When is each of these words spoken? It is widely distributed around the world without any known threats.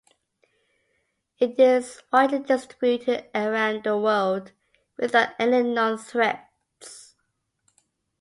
It 1.37 1.59
is 1.59 2.01
widely 2.11 2.39
distributed 2.39 3.29
around 3.35 3.83
the 3.83 3.99
world 3.99 4.51
without 4.97 5.35
any 5.37 5.61
known 5.61 5.99
threats. 5.99 7.13